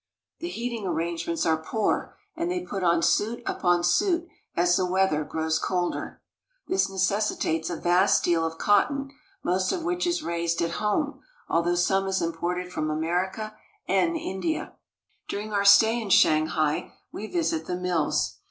[0.39, 4.85] The heating arrange ments are poor, and they put on suit upon suit as the
[4.87, 6.23] weather grows colder.
[6.67, 9.11] This necessitates a vast deal of cotton,
[9.43, 13.55] most of which is raised at home, although some is imported from America
[13.87, 14.73] and India.
[15.27, 18.39] During our stay in Shanghai, we visit the mills.